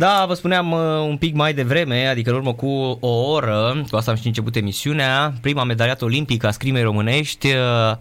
[0.00, 3.96] Da, vă spuneam uh, un pic mai devreme, adică în urmă cu o oră, cu
[3.96, 7.96] asta am și început emisiunea, prima medaliată olimpică a scrimei românești uh,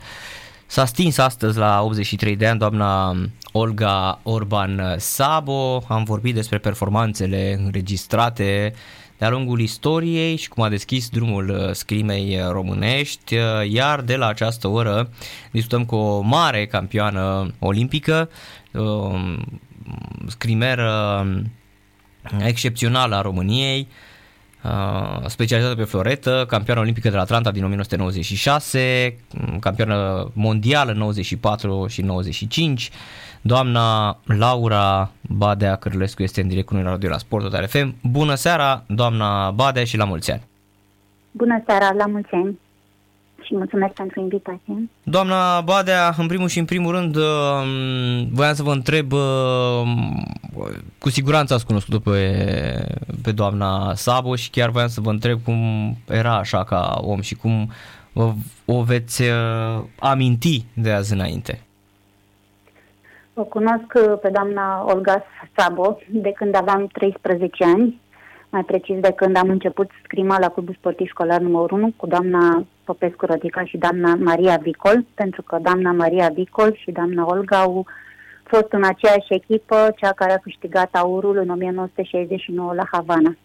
[0.66, 3.16] s-a stins astăzi la 83 de ani, doamna
[3.52, 5.84] Olga Orban Sabo.
[5.88, 8.74] Am vorbit despre performanțele înregistrate
[9.18, 13.36] de-a lungul istoriei și cum a deschis drumul uh, scrimei românești,
[13.70, 15.10] iar de la această oră
[15.52, 18.30] discutăm cu o mare campioană olimpică,
[20.28, 21.26] scrimeră
[22.46, 23.88] excepțională a României,
[24.64, 29.16] uh, specializată pe floretă, campioană olimpică de la Atlanta din 1996,
[29.60, 32.90] campioană mondială în 94 și 95.
[33.42, 37.96] Doamna Laura Badea Cârlescu este în direct cu noi la Radio la Sport Total FM.
[38.04, 40.42] Bună seara, doamna Badea și la mulți ani!
[41.32, 42.60] Bună seara, la mulți ani!
[43.44, 44.90] Și mulțumesc pentru invitație.
[45.04, 47.24] Doamna Badea, în primul și în primul rând, uh,
[48.32, 49.82] voiam să vă întreb, uh,
[51.00, 52.20] cu siguranță ați cunoscut pe,
[53.24, 55.58] pe doamna Sabo și chiar voiam să vă întreb cum
[56.08, 57.72] era așa ca om și cum
[58.66, 61.62] o veți uh, aminti de azi înainte.
[63.34, 65.24] O cunosc pe doamna Olga
[65.56, 68.00] Sabo de când aveam 13 ani,
[68.50, 72.66] mai precis de când am început scrima la Clubul Sportiv Școlar numărul 1 cu doamna
[72.84, 77.86] Popescu Rodica și doamna Maria Vicol, pentru că doamna Maria Vicol și doamna Olga au
[78.44, 83.36] fost în aceeași echipă, cea care a câștigat aurul în 1969 la Havana.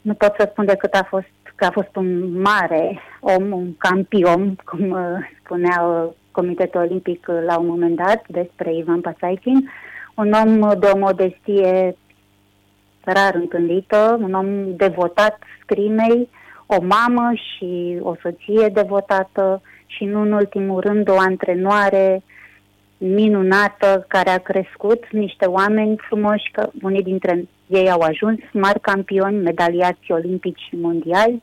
[0.00, 4.56] Nu pot să spun decât a fost, că a fost un mare om, un campion,
[4.64, 4.98] cum uh,
[5.44, 9.70] spunea uh, Comitetul Olimpic uh, la un moment dat despre Ivan Pasaikin,
[10.14, 11.96] un om de o modestie
[13.12, 16.28] rar întâlnită, un om devotat scrimei,
[16.66, 22.22] o mamă și o soție devotată și nu în ultimul rând o antrenoare
[22.98, 29.42] minunată care a crescut niște oameni frumoși, că unii dintre ei au ajuns mari campioni,
[29.42, 31.42] medaliați olimpici și mondiali.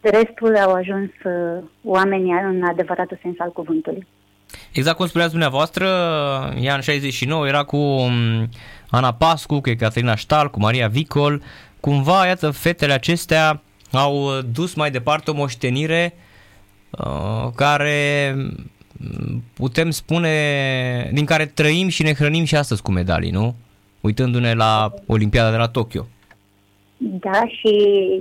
[0.00, 4.06] Restul au ajuns uh, oameni în adevăratul sens al cuvântului.
[4.72, 5.86] Exact cum spuneați dumneavoastră,
[6.60, 8.48] ea în 69 era cu um,
[8.90, 11.42] Ana Pascu, cu Caterina Ștal, cu Maria Vicol.
[11.80, 16.14] Cumva, iată, fetele acestea au dus mai departe o moștenire
[16.90, 23.30] uh, care mm, putem spune, din care trăim și ne hrănim și astăzi cu medalii,
[23.30, 23.54] nu?
[24.00, 26.06] Uitându-ne la Olimpiada de la Tokyo.
[26.96, 27.72] Da, și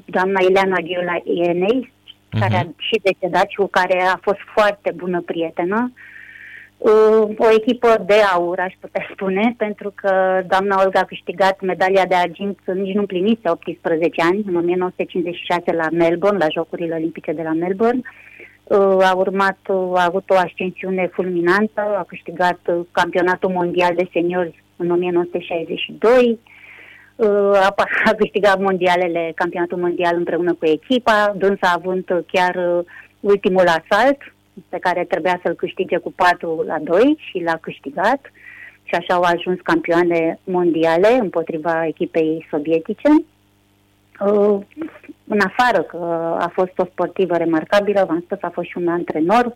[0.05, 1.94] doamna Ileana Ghiula Ienei,
[2.29, 2.67] care uh-huh.
[2.67, 5.91] a și decedat și cu care a fost foarte bună prietenă.
[5.95, 6.11] Uh,
[7.38, 12.16] o echipă de aur, aș putea spune, pentru că doamna Olga a câștigat medalia de
[12.16, 17.53] argint nici nu împlinise 18 ani, în 1956 la Melbourne, la Jocurile Olimpice de la
[17.53, 18.01] Melbourne.
[19.01, 19.57] A urmat,
[19.94, 22.59] a avut o ascensiune fulminantă, a câștigat
[22.91, 26.39] campionatul mondial de seniori în 1962,
[28.05, 32.83] a câștigat mondialele, campionatul mondial împreună cu echipa, dânsa având chiar
[33.19, 34.17] ultimul asalt,
[34.69, 38.31] pe care trebuia să-l câștige cu 4 la 2 și l-a câștigat
[38.84, 43.09] și așa au ajuns campioane mondiale împotriva echipei sovietice.
[44.19, 44.59] Uh,
[45.28, 45.97] în afară că
[46.40, 49.56] a fost o sportivă remarcabilă, v-am spus, a fost și un antrenor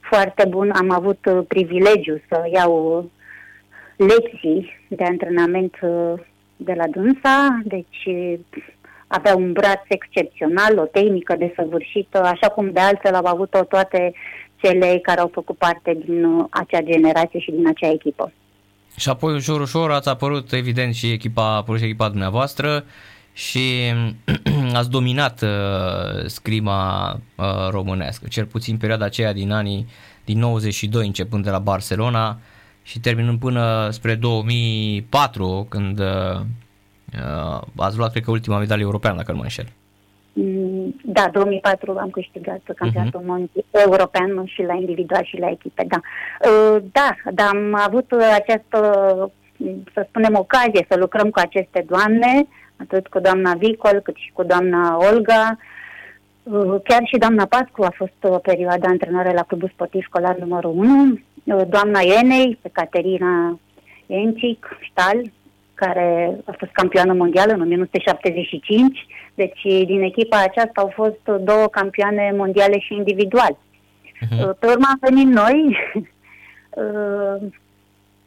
[0.00, 0.70] foarte bun.
[0.70, 3.10] Am avut uh, privilegiu să iau
[3.96, 6.12] lecții de antrenament uh,
[6.56, 8.08] de la dânsa, deci
[9.06, 14.14] avea un braț excepțional, o tehnică desăvârșită, așa cum de altfel au avut-o toate
[14.56, 18.32] cele care au făcut parte din uh, acea generație și din acea echipă.
[18.96, 22.84] Și apoi ușor, ușor ați apărut evident și echipa, apărut și echipa dumneavoastră
[23.32, 23.92] și
[24.78, 29.86] ați dominat uh, scrima uh, românească, cel puțin perioada aceea din anii
[30.24, 32.38] din 92 începând de la Barcelona
[32.82, 36.40] și terminând până spre 2004 când uh, Uh,
[37.76, 39.66] ați luat, cred că, ultima medalie europeană, dacă nu mă înșel.
[40.36, 43.26] Mm, da, 2004 am câștigat campionatul uh-huh.
[43.26, 46.00] mondial european și la individual și la echipe, da.
[46.48, 48.78] Uh, da, dar am avut această,
[49.92, 52.46] să spunem, ocazie să lucrăm cu aceste doamne,
[52.76, 55.58] atât cu doamna Vicol cât și cu doamna Olga.
[56.42, 60.74] Uh, chiar și doamna Pascu a fost o perioadă antrenare la Clubul Sportiv Școlar numărul
[60.76, 61.20] 1.
[61.68, 63.58] Doamna Enei, pe Caterina
[64.06, 65.22] Encic, Ștal,
[65.74, 69.06] care a fost campioană mondială în 1975.
[69.34, 73.56] Deci din echipa aceasta au fost două campioane mondiale și individual.
[73.56, 74.58] Uh-huh.
[74.58, 75.76] Pe urmă am venit noi.
[76.76, 77.46] Uh,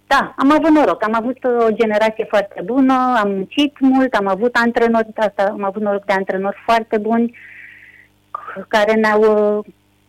[0.08, 1.04] da, am avut noroc.
[1.04, 5.82] Am avut o generație foarte bună, am muncit mult, am avut antrenori, asta, am avut
[5.82, 7.38] noroc de antrenori foarte buni
[8.68, 9.66] care ne-au,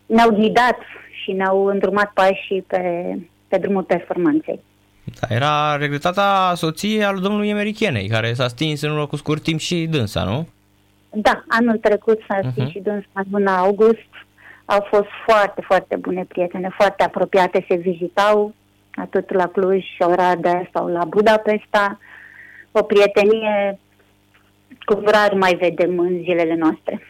[0.06, 0.78] ne-au ghidat
[1.22, 3.14] și ne-au îndrumat pașii pe,
[3.48, 4.60] pe drumul performanței.
[5.20, 9.60] Da, era regretata soție al domnului Emerichienei, care s-a stins în urmă cu scurt timp
[9.60, 10.48] și dânsa, nu?
[11.10, 12.72] Da, anul trecut s-a stins uh-huh.
[12.72, 14.08] și dânsa în luna august.
[14.64, 18.54] Au fost foarte, foarte bune prietene, foarte apropiate, se vizitau
[18.94, 21.98] atât la Cluj, Oradea sau la Budapesta.
[22.72, 23.78] O prietenie
[24.84, 27.02] cum rar mai vedem în zilele noastre.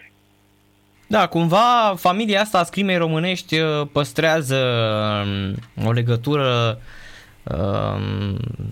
[1.06, 4.56] Da, cumva familia asta a scrimei românești uh, păstrează
[5.76, 6.78] um, o legătură um,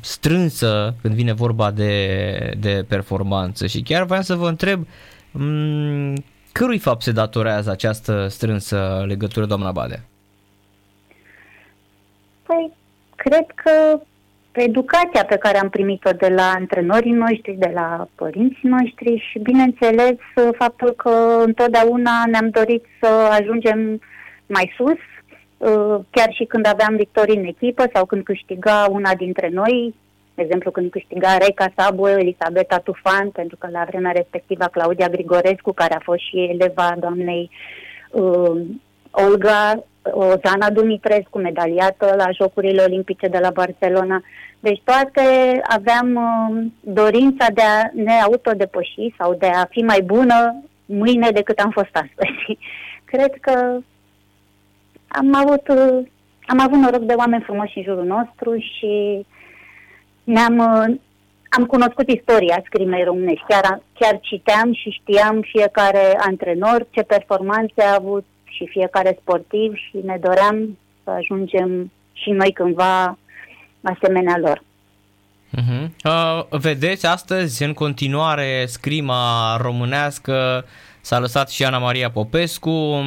[0.00, 4.86] strânsă când vine vorba de, de performanță și chiar vreau să vă întreb
[5.32, 6.14] um,
[6.52, 10.00] cărui fapt se datorează această strânsă legătură, doamna Badea?
[12.42, 12.72] Păi,
[13.16, 14.00] cred că
[14.52, 20.16] educația pe care am primit-o de la antrenorii noștri, de la părinții noștri și, bineînțeles,
[20.58, 23.06] faptul că întotdeauna ne-am dorit să
[23.40, 24.00] ajungem
[24.46, 25.15] mai sus, uh,
[26.10, 29.94] chiar și când aveam victorii în echipă sau când câștiga una dintre noi,
[30.34, 35.72] de exemplu când câștiga Reca Sabu, Elisabeta Tufan, pentru că la vremea respectivă Claudia Grigorescu,
[35.72, 37.50] care a fost și eleva doamnei
[38.10, 38.60] uh,
[39.10, 44.22] Olga, Ozana Dumitrescu, medaliată la Jocurile Olimpice de la Barcelona.
[44.60, 50.62] Deci toate aveam uh, dorința de a ne autodepăși sau de a fi mai bună
[50.86, 52.58] mâine decât am fost astăzi.
[53.12, 53.78] Cred că
[55.18, 56.06] am avut, uh,
[56.46, 59.26] am avut noroc de oameni frumoși în jurul nostru și
[60.24, 60.96] ne-am, uh,
[61.48, 63.44] am cunoscut istoria scrimei românești.
[63.48, 69.98] Chiar, chiar citeam și știam fiecare antrenor ce performanțe a avut și fiecare sportiv și
[70.04, 73.18] ne doream să ajungem și noi cândva
[73.82, 74.62] asemenea lor.
[75.56, 75.88] Uh-huh.
[76.04, 80.64] Uh, vedeți astăzi în continuare scrima românească,
[81.00, 83.04] s-a lăsat și Ana Maria Popescu.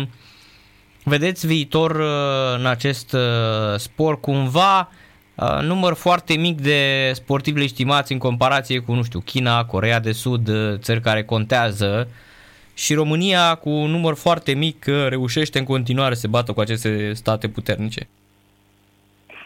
[1.04, 4.90] Vedeți viitor uh, în acest uh, sport cumva
[5.36, 10.12] uh, număr foarte mic de sportivi legitimați în comparație cu, nu știu, China, Corea de
[10.12, 12.08] Sud, țări care contează
[12.74, 17.14] și România cu un număr foarte mic reușește în continuare să se bată cu aceste
[17.14, 18.08] state puternice.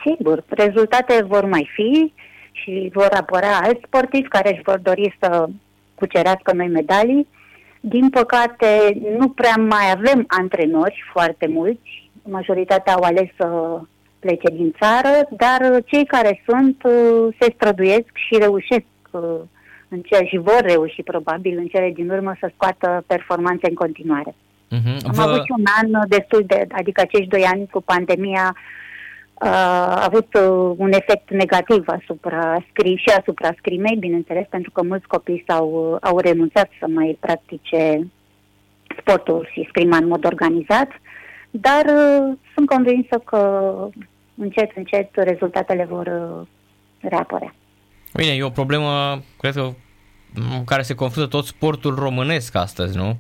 [0.06, 2.14] Sigur, rezultate vor mai fi
[2.52, 5.48] și vor apărea alți sportivi care își vor dori să
[5.96, 7.28] cucerească noi medalii.
[7.86, 12.10] Din păcate, nu prea mai avem antrenori foarte mulți.
[12.24, 13.80] Majoritatea au ales să
[14.20, 16.82] plece din țară, dar cei care sunt
[17.40, 18.86] se străduiesc și reușesc
[19.88, 24.36] în ce, și vor reuși probabil în cele din urmă să scoată performanțe în continuare.
[24.76, 24.98] Uh-huh.
[25.08, 25.22] Am Vă...
[25.22, 28.56] avut și un an destul de, adică acești doi ani cu pandemia,
[29.44, 35.08] a avut uh, un efect negativ asupra scri și asupra scrimei, bineînțeles, pentru că mulți
[35.08, 38.08] copii s-au, uh, au renunțat să mai practice
[39.00, 40.90] sportul și scrima în mod organizat,
[41.50, 43.74] dar uh, sunt convinsă că
[44.36, 46.12] încet, încet rezultatele vor
[47.00, 47.56] reapărea.
[48.14, 49.70] Bine, e o problemă, cred că,
[50.58, 53.18] în care se confruntă tot sportul românesc astăzi, nu?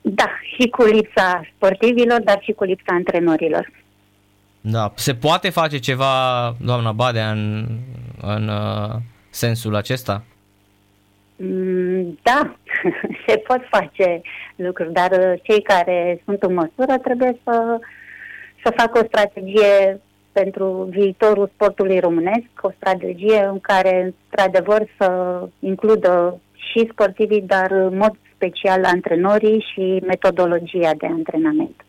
[0.00, 3.70] Da, și cu lipsa sportivilor, dar și cu lipsa antrenorilor.
[4.66, 6.12] Da, se poate face ceva,
[6.60, 7.66] doamna Badea, în,
[8.22, 8.94] în uh,
[9.30, 10.24] sensul acesta?
[11.36, 12.56] Mm, da,
[13.26, 14.20] se pot face
[14.56, 17.78] lucruri, dar uh, cei care sunt în măsură trebuie să,
[18.64, 20.00] să facă o strategie
[20.32, 27.96] pentru viitorul sportului românesc, o strategie în care, într-adevăr, să includă și sportivii, dar în
[27.96, 31.84] mod special antrenorii și metodologia de antrenament.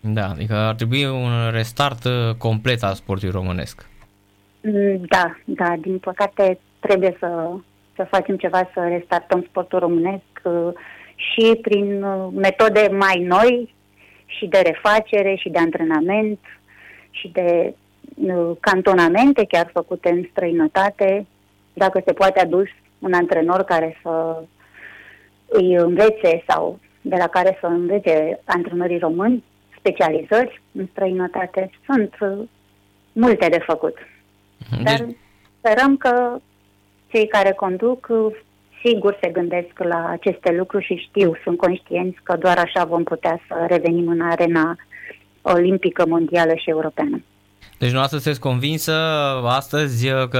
[0.00, 3.88] Da, adică ar trebui un restart uh, complet al sportului românesc.
[4.62, 7.50] Mm, da, da, din păcate trebuie să,
[7.96, 10.72] să facem ceva să restartăm sportul românesc uh,
[11.14, 13.74] și prin uh, metode mai noi
[14.26, 16.38] și de refacere și de antrenament
[17.10, 17.74] și de
[18.60, 21.26] cantonamente chiar făcute în străinătate,
[21.72, 22.66] dacă se poate adus
[22.98, 24.42] un antrenor care să
[25.46, 29.44] îi învețe sau de la care să învețe antrenorii români
[29.80, 31.70] specializări în străinătate.
[31.86, 32.48] Sunt uh,
[33.12, 33.96] multe de făcut.
[34.70, 34.82] Deci...
[34.82, 35.06] Dar
[35.58, 36.36] sperăm că
[37.10, 38.34] cei care conduc uh,
[38.84, 43.40] sigur se gândesc la aceste lucruri și știu, sunt conștienți că doar așa vom putea
[43.48, 44.76] să revenim în arena
[45.42, 47.22] olimpică, mondială și europeană.
[47.78, 48.92] Deci nu sunteți convinsă
[49.44, 50.38] astăzi că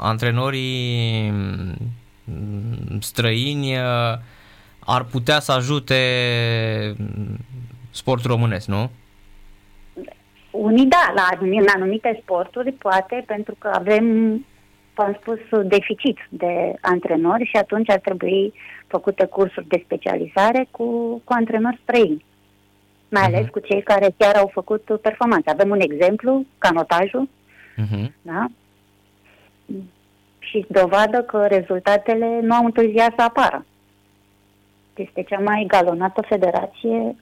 [0.00, 1.30] antrenorii
[2.24, 4.18] mm, străini uh,
[4.78, 5.96] ar putea să ajute
[7.90, 8.90] sportul românesc, nu?
[10.50, 14.04] Unii da, la în anumite sporturi poate, pentru că avem,
[14.94, 18.52] am spus, deficit de antrenori și atunci ar trebui
[18.86, 22.24] făcute cursuri de specializare cu, cu antrenori străini.
[23.08, 23.50] Mai ales uh-huh.
[23.50, 25.50] cu cei care chiar au făcut performanță.
[25.50, 27.28] Avem un exemplu, canotajul,
[27.80, 28.12] Uh-huh.
[28.22, 28.46] Da?
[30.38, 33.64] Și dovadă că rezultatele nu au întârziat să apară.
[34.94, 37.16] Este cea mai galonată federație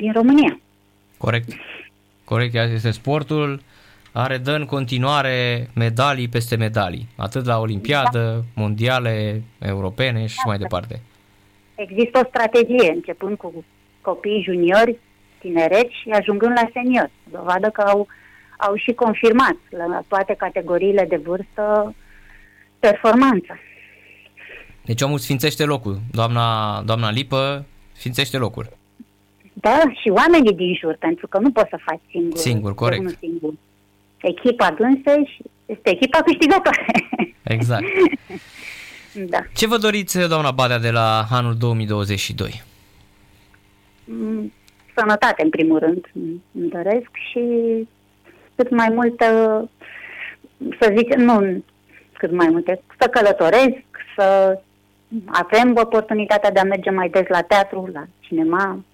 [0.00, 0.60] din România.
[1.18, 1.52] Corect.
[2.24, 3.62] Corect, este sportul
[4.12, 8.62] are dă în continuare medalii peste medalii, atât la Olimpiadă, da.
[8.62, 10.42] mondiale, europene și da.
[10.46, 11.00] mai departe.
[11.74, 13.64] Există o strategie, începând cu
[14.00, 14.98] copii juniori,
[15.38, 17.10] tinereți și ajungând la seniori.
[17.30, 18.06] Dovadă că au,
[18.58, 21.94] au și confirmat la toate categoriile de vârstă
[22.78, 23.58] performanța.
[24.84, 25.98] Deci omul sfințește locul.
[26.10, 28.78] Doamna, doamna Lipă sfințește locul.
[29.60, 32.38] Da, și oamenii din jur, pentru că nu poți să faci singur.
[32.38, 33.18] Singur, corect.
[33.18, 33.52] Singur.
[34.16, 34.76] Echipa
[35.24, 36.94] și este echipa câștigătoare.
[37.42, 37.84] Exact.
[39.32, 39.38] da.
[39.54, 42.62] Ce vă doriți, doamna Badea, de la anul 2022?
[44.04, 44.52] Mm,
[44.96, 46.10] sănătate, în primul rând,
[46.52, 47.42] îmi doresc și
[48.54, 49.24] cât mai multă,
[50.80, 51.62] să zic, nu
[52.12, 53.82] cât mai multe, să călătoresc,
[54.16, 54.58] să
[55.26, 58.84] avem oportunitatea de a merge mai des la teatru, la cinema,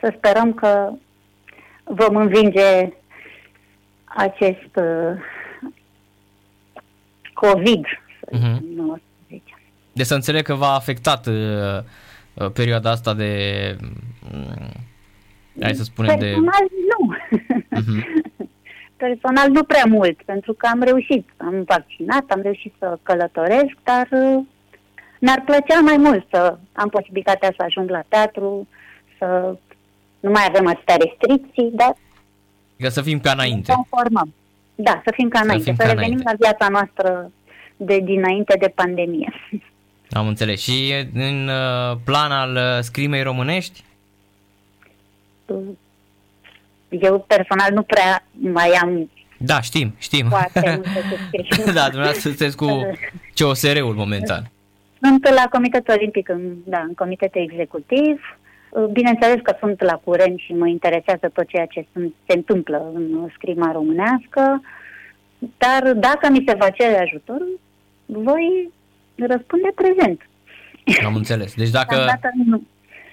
[0.00, 0.92] să sperăm că
[1.84, 2.92] vom învinge
[4.04, 5.20] acest uh,
[7.32, 7.86] COVID,
[8.32, 8.58] uh-huh.
[9.92, 11.34] Deci să înțeleg că v-a afectat uh,
[12.34, 13.30] uh, perioada asta de,
[14.32, 14.66] uh,
[15.60, 16.74] hai să spunem, Personal, de...
[16.92, 17.16] nu.
[17.80, 18.46] Uh-huh.
[19.06, 24.08] Personal nu prea mult, pentru că am reușit, am vaccinat, am reușit să călătoresc, dar
[24.10, 24.44] uh,
[25.20, 28.68] mi-ar plăcea mai mult să am posibilitatea să ajung la teatru,
[29.18, 29.56] să
[30.20, 31.96] nu mai avem atâtea restricții, dar...
[32.78, 33.72] Ca să fim ca înainte.
[33.72, 34.34] Conformăm.
[34.74, 36.30] Da, să fim ca să înainte, fim să ca revenim înainte.
[36.30, 37.30] la viața noastră
[37.76, 39.32] de dinainte de pandemie.
[40.10, 40.62] Am înțeles.
[40.62, 43.84] Și în uh, plan al uh, scrimei românești?
[46.88, 49.08] Eu personal nu prea mai am
[49.38, 50.28] da, știm, știm.
[51.78, 52.66] da, dumneavoastră sunteți cu
[53.34, 54.50] COSR-ul momentan.
[55.00, 58.38] Sunt la Comitetul Olimpic, în, da, în comitet executiv.
[58.92, 63.28] Bineînțeles că sunt la curent și mă interesează tot ceea ce sunt, se întâmplă în
[63.34, 64.60] scrima românească,
[65.38, 67.42] dar dacă mi se va cere ajutor,
[68.06, 68.70] voi
[69.16, 70.28] răspunde prezent.
[71.04, 71.54] Am înțeles.
[71.54, 72.06] Deci dacă,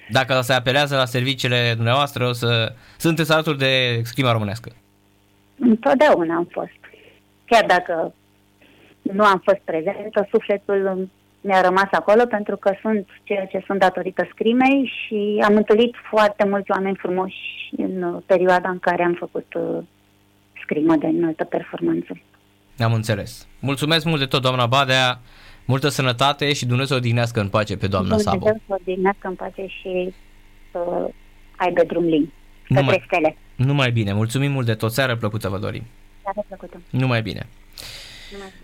[0.10, 4.72] dacă se apelează la serviciile dumneavoastră, o să sunteți alături de scrima românească.
[5.60, 6.80] Întotdeauna am fost.
[7.46, 8.14] Chiar dacă
[9.02, 11.10] nu am fost prezentă, sufletul
[11.44, 16.48] mi-a rămas acolo pentru că sunt ceea ce sunt datorită scrimei și am întâlnit foarte
[16.48, 19.84] mulți oameni frumoși în perioada în care am făcut uh,
[20.64, 22.18] scrimă de înaltă performanță.
[22.80, 23.48] Am înțeles.
[23.60, 25.20] Mulțumesc mult de tot, doamna Badea.
[25.66, 28.46] Multă sănătate și Dumnezeu să odihnească în pace pe doamna Dumnezeu Sabo.
[28.46, 30.14] Dumnezeu să odihnească în pace și
[30.72, 31.10] să
[31.56, 32.32] aibă drum lin.
[32.68, 33.38] Numai, stele.
[33.56, 34.14] numai bine.
[34.14, 34.92] Mulțumim mult de tot.
[34.92, 35.84] Seară plăcută vă dorim.
[36.22, 36.82] Seară plăcută.
[36.90, 37.48] Numai bine.
[38.32, 38.63] Numai bine.